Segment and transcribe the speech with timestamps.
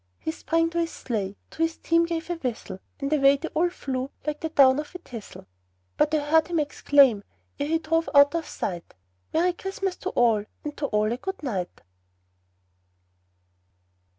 [0.17, 3.69] He sprang to his sleigh, to his team gave a whistle, And away they all
[3.69, 5.45] flew like the down of a thistle;
[5.95, 7.23] But I heard him exclaim,
[7.59, 8.95] ere he drove out of sight,
[9.31, 11.81] "Merry Christmas to all, and to all a good night!"